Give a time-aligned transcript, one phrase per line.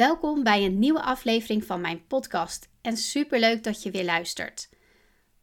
[0.00, 4.68] Welkom bij een nieuwe aflevering van mijn podcast en superleuk dat je weer luistert.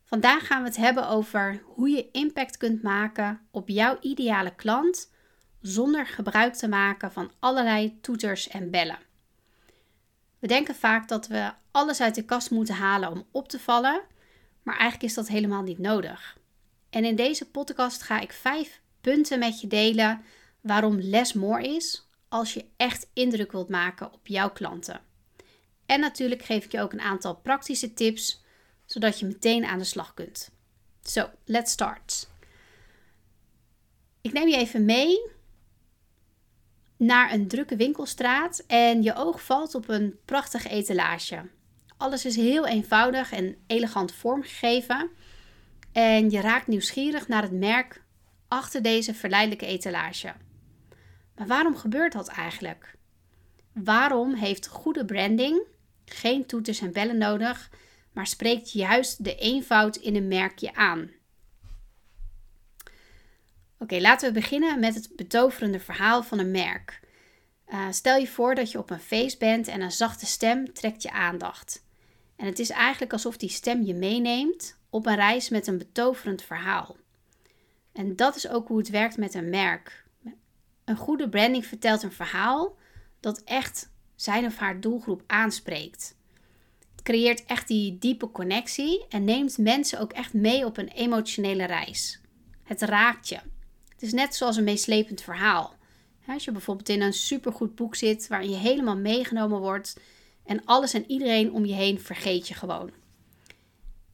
[0.03, 5.11] Vandaag gaan we het hebben over hoe je impact kunt maken op jouw ideale klant
[5.61, 8.99] zonder gebruik te maken van allerlei toeters en bellen.
[10.39, 14.01] We denken vaak dat we alles uit de kast moeten halen om op te vallen,
[14.63, 16.37] maar eigenlijk is dat helemaal niet nodig.
[16.89, 20.21] En in deze podcast ga ik vijf punten met je delen
[20.61, 25.01] waarom less more is als je echt indruk wilt maken op jouw klanten.
[25.85, 28.43] En natuurlijk geef ik je ook een aantal praktische tips,
[28.85, 30.49] zodat je meteen aan de slag kunt.
[31.01, 32.27] Zo, so, let's start.
[34.21, 35.17] Ik neem je even mee
[36.97, 41.49] naar een drukke winkelstraat en je oog valt op een prachtige etalage.
[41.97, 45.09] Alles is heel eenvoudig en elegant vormgegeven.
[45.91, 48.03] En je raakt nieuwsgierig naar het merk
[48.47, 50.33] achter deze verleidelijke etalage.
[51.37, 52.95] Maar waarom gebeurt dat eigenlijk?
[53.73, 55.61] Waarom heeft goede branding
[56.05, 57.71] geen toeters en bellen nodig,
[58.11, 61.11] maar spreekt juist de eenvoud in een merkje aan?
[63.79, 66.99] Oké, laten we beginnen met het betoverende verhaal van een merk.
[67.69, 71.01] Uh, stel je voor dat je op een feest bent en een zachte stem trekt
[71.01, 71.85] je aandacht.
[72.35, 76.41] En het is eigenlijk alsof die stem je meeneemt op een reis met een betoverend
[76.41, 76.95] verhaal.
[77.91, 80.05] En dat is ook hoe het werkt met een merk.
[80.87, 82.75] Een goede branding vertelt een verhaal
[83.19, 86.15] dat echt zijn of haar doelgroep aanspreekt.
[86.91, 91.65] Het creëert echt die diepe connectie en neemt mensen ook echt mee op een emotionele
[91.65, 92.21] reis.
[92.63, 93.39] Het raakt je.
[93.89, 95.75] Het is net zoals een meeslepend verhaal.
[96.27, 99.99] Als je bijvoorbeeld in een supergoed boek zit waarin je helemaal meegenomen wordt
[100.45, 102.91] en alles en iedereen om je heen vergeet je gewoon.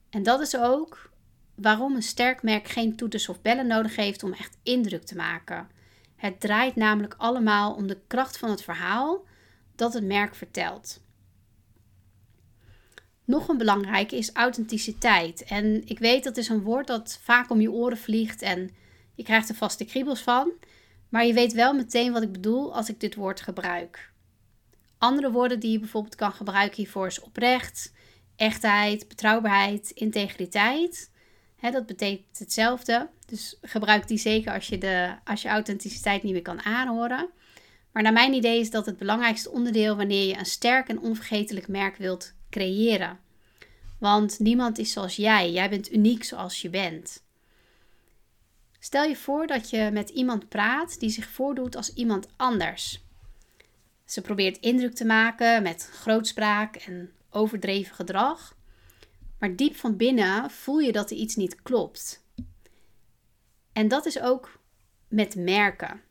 [0.09, 1.09] En dat is ook
[1.55, 5.72] waarom een sterk merk geen toeters of bellen nodig heeft om echt indruk te maken.
[6.23, 9.25] Het draait namelijk allemaal om de kracht van het verhaal
[9.75, 11.01] dat het merk vertelt.
[13.25, 15.43] Nog een belangrijke is authenticiteit.
[15.43, 18.69] En ik weet dat is een woord dat vaak om je oren vliegt en
[19.15, 20.51] je krijgt er vast de kriebels van.
[21.09, 24.11] Maar je weet wel meteen wat ik bedoel als ik dit woord gebruik.
[24.97, 27.93] Andere woorden die je bijvoorbeeld kan gebruiken hiervoor is oprecht,
[28.35, 31.11] echtheid, betrouwbaarheid, integriteit
[31.71, 33.09] dat betekent hetzelfde.
[33.25, 37.29] Dus gebruik die zeker als je, de, als je authenticiteit niet meer kan aanhoren.
[37.91, 41.67] Maar naar mijn idee is dat het belangrijkste onderdeel wanneer je een sterk en onvergetelijk
[41.67, 43.19] merk wilt creëren.
[43.99, 45.51] Want niemand is zoals jij.
[45.51, 47.23] Jij bent uniek zoals je bent.
[48.79, 53.03] Stel je voor dat je met iemand praat die zich voordoet als iemand anders.
[54.05, 58.55] Ze probeert indruk te maken met grootspraak en overdreven gedrag.
[59.43, 62.25] Maar diep van binnen voel je dat er iets niet klopt.
[63.73, 64.59] En dat is ook
[65.07, 66.01] met merken.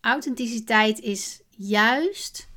[0.00, 2.48] Authenticiteit is juist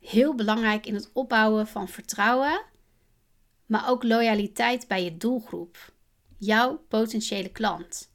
[0.00, 2.64] heel belangrijk in het opbouwen van vertrouwen,
[3.66, 5.92] maar ook loyaliteit bij je doelgroep,
[6.36, 8.10] jouw potentiële klant.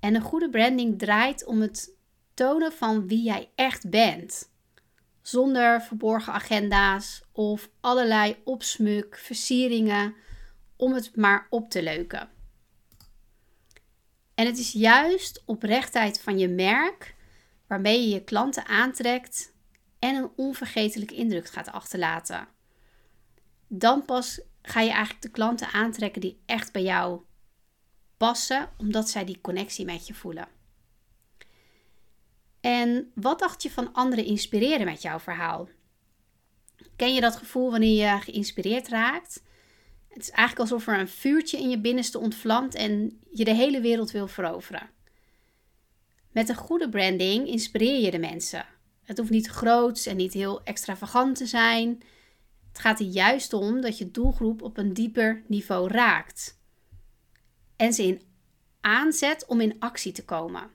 [0.00, 1.96] En een goede branding draait om het
[2.34, 4.52] tonen van wie jij echt bent
[5.26, 10.14] zonder verborgen agenda's of allerlei opsmuk, versieringen
[10.76, 12.28] om het maar op te leuken.
[14.34, 17.14] En het is juist oprechtheid van je merk
[17.66, 19.54] waarmee je je klanten aantrekt
[19.98, 22.48] en een onvergetelijke indruk gaat achterlaten.
[23.68, 27.20] Dan pas ga je eigenlijk de klanten aantrekken die echt bij jou
[28.16, 30.53] passen, omdat zij die connectie met je voelen.
[32.64, 35.68] En wat dacht je van anderen inspireren met jouw verhaal?
[36.96, 39.42] Ken je dat gevoel wanneer je geïnspireerd raakt?
[40.08, 43.80] Het is eigenlijk alsof er een vuurtje in je binnenste ontvlamt en je de hele
[43.80, 44.90] wereld wil veroveren.
[46.32, 48.66] Met een goede branding inspireer je de mensen.
[49.02, 52.02] Het hoeft niet groots en niet heel extravagant te zijn.
[52.68, 56.58] Het gaat er juist om dat je doelgroep op een dieper niveau raakt.
[57.76, 58.22] En ze in
[58.80, 60.73] aanzet om in actie te komen.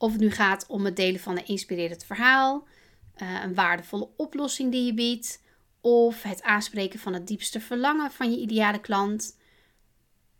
[0.00, 2.66] Of het nu gaat om het delen van een inspirerend verhaal,
[3.14, 5.42] eh, een waardevolle oplossing die je biedt,
[5.80, 9.38] of het aanspreken van het diepste verlangen van je ideale klant.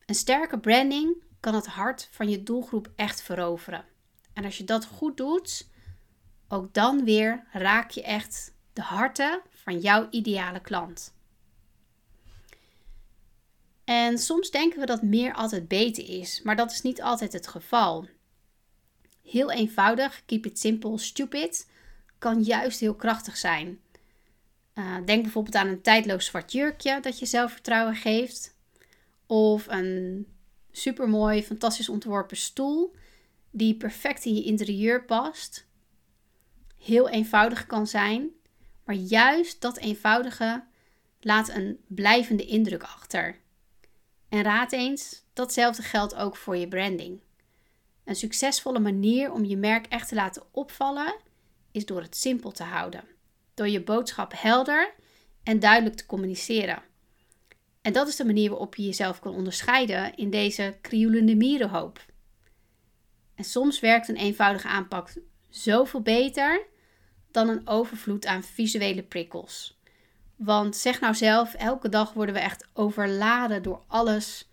[0.07, 3.85] Een sterke branding kan het hart van je doelgroep echt veroveren.
[4.33, 5.69] En als je dat goed doet,
[6.49, 11.15] ook dan weer raak je echt de harten van jouw ideale klant.
[13.85, 17.49] En soms denken we dat meer altijd beter is, maar dat is niet altijd het
[17.49, 18.09] geval.
[19.31, 21.69] Heel eenvoudig, keep it simple, stupid,
[22.19, 23.81] kan juist heel krachtig zijn.
[24.75, 28.57] Uh, denk bijvoorbeeld aan een tijdloos zwart jurkje dat je zelfvertrouwen geeft.
[29.27, 30.27] Of een
[30.71, 32.95] supermooi, fantastisch ontworpen stoel
[33.51, 35.67] die perfect in je interieur past.
[36.79, 38.29] heel eenvoudig kan zijn,
[38.85, 40.65] maar juist dat eenvoudige
[41.21, 43.39] laat een blijvende indruk achter.
[44.29, 47.21] En raad eens, datzelfde geldt ook voor je branding.
[48.11, 51.15] Een succesvolle manier om je merk echt te laten opvallen
[51.73, 53.05] is door het simpel te houden.
[53.55, 54.95] Door je boodschap helder
[55.43, 56.83] en duidelijk te communiceren.
[57.83, 62.05] En dat is de manier waarop je jezelf kan onderscheiden in deze krioelende mierenhoop.
[63.35, 65.13] En soms werkt een eenvoudige aanpak
[65.49, 66.67] zoveel beter
[67.31, 69.79] dan een overvloed aan visuele prikkels.
[70.37, 74.49] Want zeg nou zelf, elke dag worden we echt overladen door alles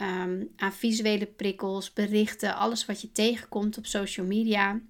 [0.00, 4.80] um, aan visuele prikkels, berichten, alles wat je tegenkomt op social media.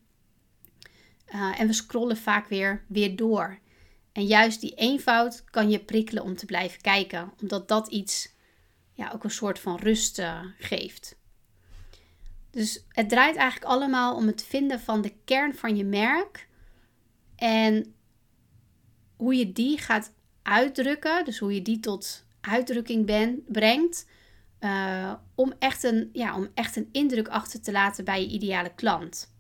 [1.35, 3.59] Uh, en we scrollen vaak weer, weer door.
[4.13, 8.35] En juist die eenvoud kan je prikkelen om te blijven kijken, omdat dat iets,
[8.93, 11.19] ja, ook een soort van rust uh, geeft.
[12.51, 16.49] Dus het draait eigenlijk allemaal om het vinden van de kern van je merk
[17.37, 17.95] en
[19.17, 20.13] hoe je die gaat
[20.43, 24.07] uitdrukken, dus hoe je die tot uitdrukking ben, brengt,
[24.61, 28.75] uh, om, echt een, ja, om echt een indruk achter te laten bij je ideale
[28.75, 29.35] klant.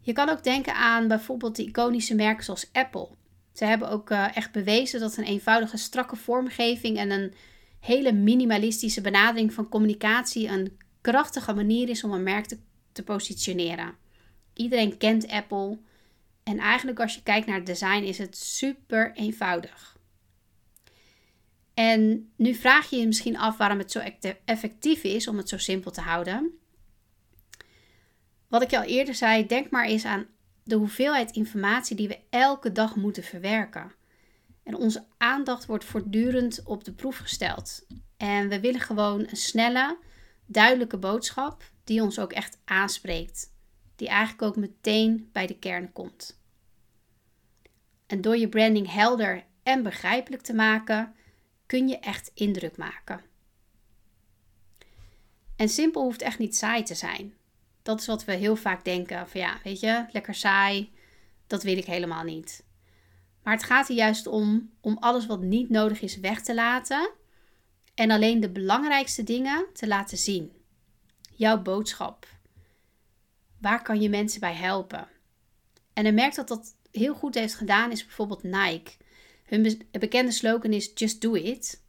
[0.00, 3.08] Je kan ook denken aan bijvoorbeeld de iconische merken zoals Apple.
[3.52, 7.34] Ze hebben ook uh, echt bewezen dat een eenvoudige, strakke vormgeving en een
[7.80, 12.58] hele minimalistische benadering van communicatie een krachtige manier is om een merk te,
[12.92, 13.94] te positioneren.
[14.54, 15.78] Iedereen kent Apple.
[16.42, 19.95] En eigenlijk als je kijkt naar het design is het super eenvoudig.
[21.76, 24.00] En nu vraag je je misschien af waarom het zo
[24.44, 26.58] effectief is om het zo simpel te houden.
[28.48, 30.26] Wat ik al eerder zei, denk maar eens aan
[30.62, 33.92] de hoeveelheid informatie die we elke dag moeten verwerken.
[34.62, 37.86] En onze aandacht wordt voortdurend op de proef gesteld.
[38.16, 39.98] En we willen gewoon een snelle,
[40.46, 43.54] duidelijke boodschap die ons ook echt aanspreekt.
[43.96, 46.40] Die eigenlijk ook meteen bij de kern komt.
[48.06, 51.14] En door je branding helder en begrijpelijk te maken,
[51.66, 53.20] kun je echt indruk maken.
[55.56, 57.34] En simpel hoeft echt niet saai te zijn.
[57.82, 60.92] Dat is wat we heel vaak denken: van ja, weet je, lekker saai,
[61.46, 62.64] dat wil ik helemaal niet.
[63.42, 67.10] Maar het gaat er juist om om alles wat niet nodig is weg te laten
[67.94, 70.52] en alleen de belangrijkste dingen te laten zien.
[71.32, 72.26] Jouw boodschap.
[73.60, 75.08] Waar kan je mensen bij helpen?
[75.92, 78.92] En een merk dat dat heel goed heeft gedaan is bijvoorbeeld Nike.
[79.46, 81.82] Hun bekende slogan is Just Do It.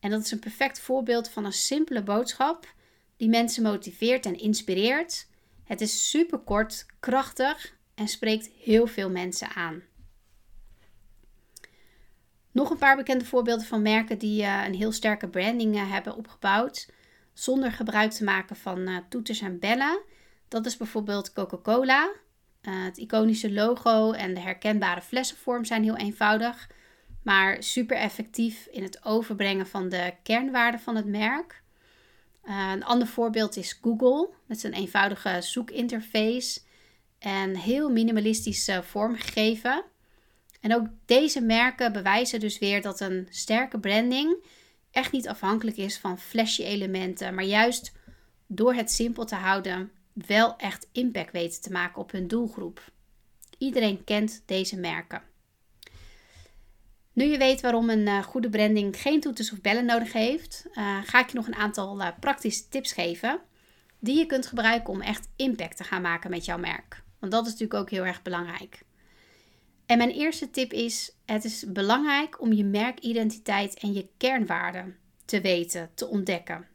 [0.00, 2.74] En dat is een perfect voorbeeld van een simpele boodschap
[3.16, 5.26] die mensen motiveert en inspireert.
[5.64, 9.82] Het is super kort, krachtig en spreekt heel veel mensen aan.
[12.50, 16.16] Nog een paar bekende voorbeelden van merken die uh, een heel sterke branding uh, hebben
[16.16, 16.88] opgebouwd.
[17.32, 20.00] Zonder gebruik te maken van uh, toeters en bellen.
[20.48, 22.12] Dat is bijvoorbeeld Coca-Cola.
[22.60, 26.68] het iconische logo en de herkenbare flessenvorm zijn heel eenvoudig.
[27.26, 31.62] Maar super effectief in het overbrengen van de kernwaarden van het merk.
[32.44, 34.28] een ander voorbeeld is Google.
[34.46, 36.60] Met zijn eenvoudige zoekinterface.
[37.18, 39.84] En heel minimalistisch vormgegeven.
[40.60, 44.36] En ook deze merken bewijzen dus weer dat een sterke branding
[44.90, 47.92] echt niet afhankelijk is van flashy elementen, maar juist
[48.46, 52.92] door het simpel te houden wel echt impact weten te maken op hun doelgroep.
[53.58, 55.22] Iedereen kent deze merken.
[57.16, 60.98] Nu je weet waarom een uh, goede branding geen toeters of bellen nodig heeft, uh,
[61.04, 63.40] ga ik je nog een aantal uh, praktische tips geven
[63.98, 67.02] die je kunt gebruiken om echt impact te gaan maken met jouw merk.
[67.18, 68.82] Want dat is natuurlijk ook heel erg belangrijk.
[69.86, 75.40] En mijn eerste tip is: het is belangrijk om je merkidentiteit en je kernwaarden te
[75.40, 76.66] weten, te ontdekken.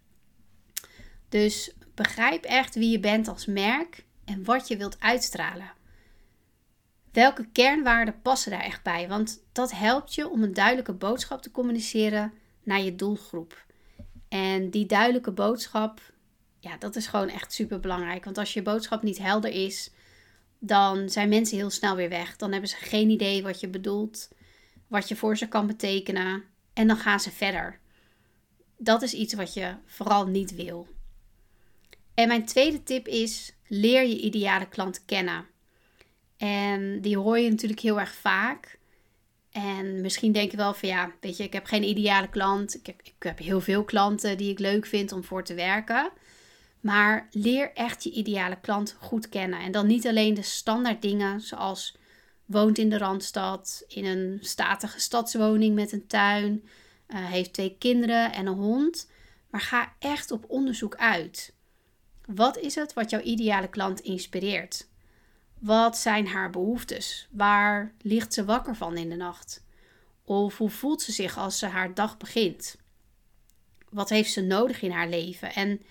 [1.30, 5.72] Dus begrijp echt wie je bent als merk en wat je wilt uitstralen.
[7.12, 9.08] Welke kernwaarden passen daar echt bij?
[9.08, 13.66] Want dat helpt je om een duidelijke boodschap te communiceren naar je doelgroep.
[14.30, 16.02] En die duidelijke boodschap,
[16.60, 18.24] ja, dat is gewoon echt super belangrijk.
[18.24, 19.92] Want als je boodschap niet helder is,
[20.60, 22.36] dan zijn mensen heel snel weer weg.
[22.36, 24.30] Dan hebben ze geen idee wat je bedoelt,
[24.88, 27.80] wat je voor ze kan betekenen en dan gaan ze verder.
[28.78, 30.88] Dat is iets wat je vooral niet wil.
[32.14, 35.46] En mijn tweede tip is: leer je ideale klant kennen.
[36.42, 38.80] En die hoor je natuurlijk heel erg vaak.
[39.52, 42.76] En misschien denk je wel van ja, weet je, ik heb geen ideale klant.
[42.76, 46.12] Ik heb, ik heb heel veel klanten die ik leuk vind om voor te werken.
[46.80, 49.60] Maar leer echt je ideale klant goed kennen.
[49.60, 51.98] En dan niet alleen de standaard dingen zoals
[52.46, 56.64] woont in de Randstad, in een statige stadswoning met een tuin,
[57.08, 59.10] uh, heeft twee kinderen en een hond.
[59.50, 61.54] Maar ga echt op onderzoek uit.
[62.26, 64.90] Wat is het wat jouw ideale klant inspireert?
[65.62, 67.28] Wat zijn haar behoeftes?
[67.32, 69.64] Waar ligt ze wakker van in de nacht?
[70.24, 72.76] Of hoe voelt ze zich als ze haar dag begint?
[73.90, 75.54] Wat heeft ze nodig in haar leven?
[75.54, 75.82] En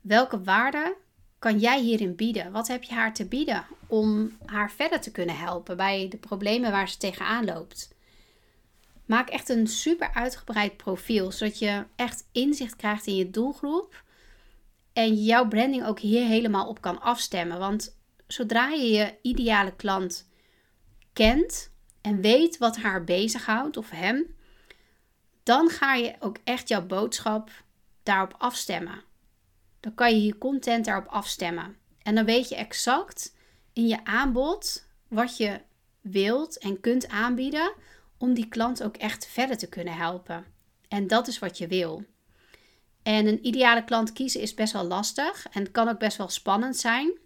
[0.00, 0.96] welke waarde
[1.38, 2.52] kan jij hierin bieden?
[2.52, 6.70] Wat heb je haar te bieden om haar verder te kunnen helpen bij de problemen
[6.70, 7.94] waar ze tegenaan loopt?
[9.06, 14.04] Maak echt een super uitgebreid profiel, zodat je echt inzicht krijgt in je doelgroep
[14.92, 17.58] en jouw branding ook hier helemaal op kan afstemmen.
[17.58, 17.98] Want
[18.32, 20.28] zodra je je ideale klant
[21.12, 24.34] kent en weet wat haar bezighoudt of hem,
[25.42, 27.50] dan ga je ook echt jouw boodschap
[28.02, 29.02] daarop afstemmen.
[29.80, 31.76] Dan kan je je content daarop afstemmen.
[32.02, 33.34] En dan weet je exact
[33.72, 35.60] in je aanbod wat je
[36.00, 37.72] wilt en kunt aanbieden
[38.18, 40.44] om die klant ook echt verder te kunnen helpen.
[40.88, 42.04] En dat is wat je wil.
[43.02, 46.76] En een ideale klant kiezen is best wel lastig en kan ook best wel spannend
[46.76, 47.18] zijn,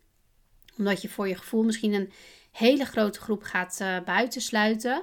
[0.78, 2.12] omdat je voor je gevoel misschien een
[2.50, 5.02] hele grote groep gaat uh, buitensluiten.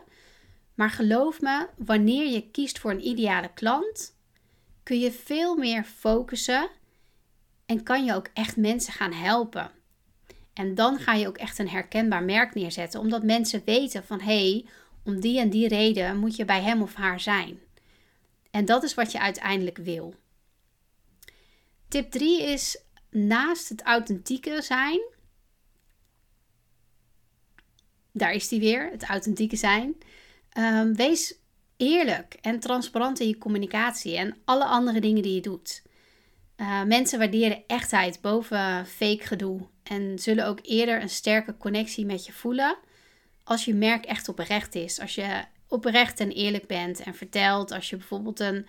[0.73, 4.15] Maar geloof me, wanneer je kiest voor een ideale klant,
[4.83, 6.69] kun je veel meer focussen
[7.65, 9.71] en kan je ook echt mensen gaan helpen.
[10.53, 14.49] En dan ga je ook echt een herkenbaar merk neerzetten, omdat mensen weten van hé,
[14.51, 14.65] hey,
[15.03, 17.59] om die en die reden moet je bij hem of haar zijn.
[18.51, 20.15] En dat is wat je uiteindelijk wil.
[21.87, 24.99] Tip 3 is naast het authentieke zijn.
[28.11, 29.95] Daar is die weer, het authentieke zijn.
[30.57, 31.35] Um, wees
[31.77, 35.83] eerlijk en transparant in je communicatie en alle andere dingen die je doet.
[36.57, 42.25] Uh, mensen waarderen echtheid boven fake gedoe en zullen ook eerder een sterke connectie met
[42.25, 42.77] je voelen
[43.43, 44.99] als je merk echt oprecht is.
[44.99, 47.71] Als je oprecht en eerlijk bent en vertelt.
[47.71, 48.67] Als je bijvoorbeeld een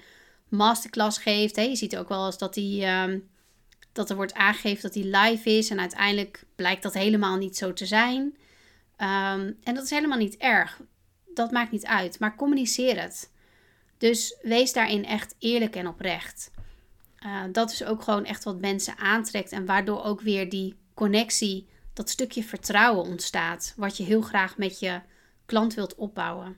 [0.48, 1.56] masterclass geeft.
[1.56, 3.18] Hè, je ziet ook wel eens dat, die, ehm,
[3.92, 5.70] dat er wordt aangegeven dat die live is.
[5.70, 8.36] En uiteindelijk blijkt dat helemaal niet zo te zijn.
[9.02, 10.80] Ehm, en dat is helemaal niet erg.
[11.34, 12.18] Dat maakt niet uit.
[12.18, 13.32] Maar communiceer het.
[13.98, 16.50] Dus wees daarin echt eerlijk en oprecht.
[17.26, 19.52] Uh, dat is ook gewoon echt wat mensen aantrekt.
[19.52, 24.78] En waardoor ook weer die connectie dat stukje vertrouwen ontstaat, wat je heel graag met
[24.78, 25.00] je
[25.46, 26.56] klant wilt opbouwen.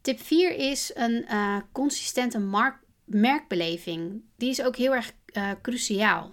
[0.00, 2.68] Tip 4 is een uh, consistente
[3.04, 4.22] merkbeleving.
[4.36, 6.32] Die is ook heel erg uh, cruciaal.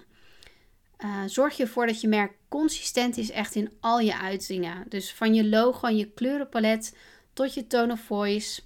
[1.04, 4.84] Uh, zorg ervoor dat je merk consistent is echt in al je uitingen.
[4.88, 6.96] Dus van je logo en je kleurenpalet
[7.32, 8.62] tot je tone of voice.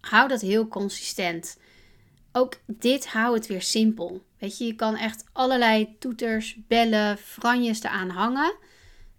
[0.00, 1.58] Hou dat heel consistent.
[2.32, 4.24] Ook dit hou het weer simpel.
[4.38, 8.54] Weet je, je kan echt allerlei toeters, bellen, franjes eraan hangen.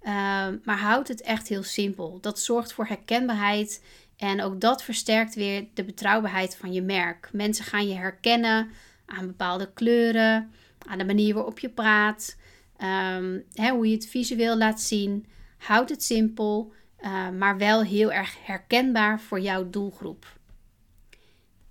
[0.02, 2.18] Ehm, maar houd het echt heel simpel.
[2.22, 3.84] Dat zorgt voor herkenbaarheid
[4.18, 7.30] en ook dat versterkt weer de betrouwbaarheid van je merk.
[7.32, 8.70] Mensen gaan je herkennen
[9.06, 10.54] aan bepaalde kleuren,
[10.88, 12.38] aan de manier waarop je praat,
[12.82, 15.26] um, hè, hoe je het visueel laat zien.
[15.58, 20.38] Houd het simpel, uh, maar wel heel erg herkenbaar voor jouw doelgroep.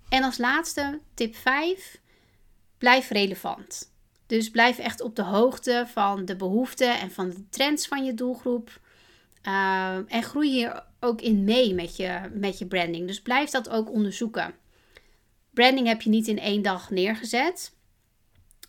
[0.09, 1.99] En als laatste, tip 5,
[2.77, 3.91] blijf relevant.
[4.25, 8.13] Dus blijf echt op de hoogte van de behoeften en van de trends van je
[8.13, 8.79] doelgroep.
[9.47, 13.07] Uh, en groei hier ook in mee met je, met je branding.
[13.07, 14.53] Dus blijf dat ook onderzoeken.
[15.53, 17.77] Branding heb je niet in één dag neergezet.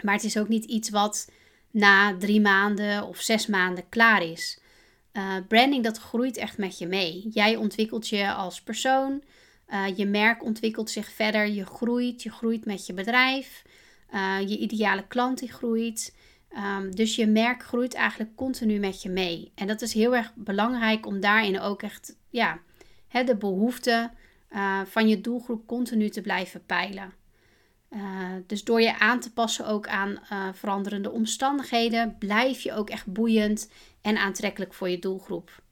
[0.03, 1.31] Maar het is ook niet iets wat
[1.71, 4.61] na drie maanden of zes maanden klaar is.
[5.13, 7.29] Uh, branding dat groeit echt met je mee.
[7.33, 9.23] Jij ontwikkelt je als persoon.
[9.69, 11.49] Uh, je merk ontwikkelt zich verder.
[11.49, 12.23] Je groeit.
[12.23, 13.63] Je groeit met je bedrijf.
[14.15, 16.15] Uh, je ideale klant die groeit.
[16.77, 19.53] Um, dus je merk groeit eigenlijk continu met je mee.
[19.55, 22.59] En dat is heel erg belangrijk om daarin ook echt ja,
[23.09, 24.13] hè, de behoeften
[24.85, 27.13] van je doelgroep continu te blijven peilen.
[27.91, 30.19] Uh, dus door je aan te passen ook aan
[30.55, 33.71] veranderende omstandigheden, blijf je ook echt boeiend
[34.01, 35.63] en aantrekkelijk voor je doelgroep.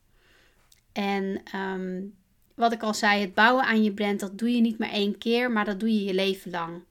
[0.92, 2.14] En um,
[2.54, 5.18] wat ik al zei, het bouwen aan je brand, dat doe je niet maar één
[5.18, 6.82] keer, maar dat doe je je leven lang.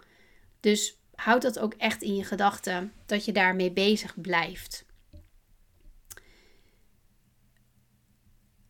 [0.60, 4.86] Dus houd dat ook echt in je gedachten, dat je daarmee bezig blijft.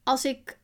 [0.03, 0.59] Als ik,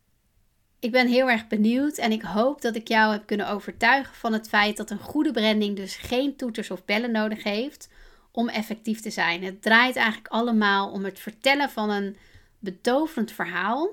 [0.83, 4.33] ik ben heel erg benieuwd en ik hoop dat ik jou heb kunnen overtuigen van
[4.33, 7.89] het feit dat een goede branding dus geen toeters of bellen nodig heeft
[8.31, 9.43] om effectief te zijn.
[9.43, 12.17] Het draait eigenlijk allemaal om het vertellen van een
[12.59, 13.89] betoverend verhaal.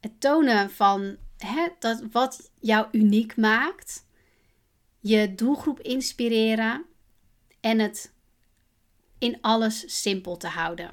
[0.00, 4.06] Het tonen van hè, dat, wat jou uniek maakt
[5.00, 6.84] je doelgroep inspireren
[7.60, 8.12] en het
[9.18, 10.92] in alles simpel te houden.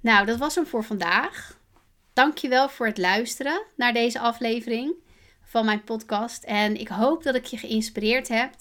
[0.00, 1.62] Nou, dat was hem voor vandaag.
[2.14, 4.94] Dankjewel voor het luisteren naar deze aflevering
[5.42, 6.44] van mijn podcast.
[6.44, 8.54] En ik hoop dat ik je geïnspireerd heb.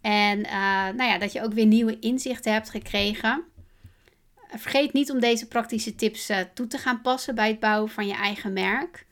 [0.00, 0.52] En uh,
[0.88, 3.44] nou ja, dat je ook weer nieuwe inzichten hebt gekregen.
[4.48, 8.14] vergeet niet om deze praktische tips toe te gaan passen bij het bouwen van je
[8.14, 9.06] eigen merk.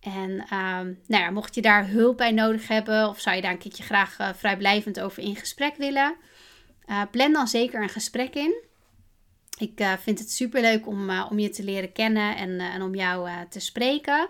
[0.00, 3.52] En ehm, nou ja, mocht je daar hulp bij nodig hebben of zou je daar
[3.52, 6.14] een keertje graag vrijblijvend over in gesprek willen,
[7.10, 8.70] plan dan zeker een gesprek in.
[9.62, 13.28] Ik vind het super leuk om, om je te leren kennen en, en om jou
[13.48, 14.28] te spreken.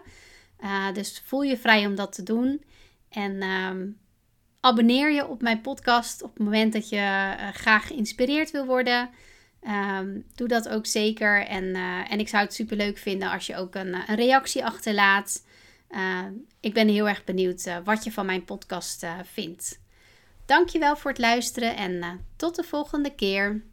[0.93, 2.65] dus voel je vrij om dat te doen.
[3.09, 3.87] En ehm,
[4.61, 9.11] abonneer je op mijn podcast op het moment dat je graag geïnspireerd wil worden.
[9.63, 11.47] Ehm, doe dat ook zeker.
[11.47, 11.75] En,
[12.09, 15.45] en ik zou het super leuk vinden als je ook een, een reactie achterlaat.
[16.61, 19.81] Ik ben heel erg benieuwd wat je van mijn podcast vindt.
[20.47, 23.72] Dankjewel voor het luisteren en tot de volgende keer.